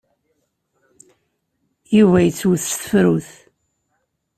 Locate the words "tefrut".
2.79-3.29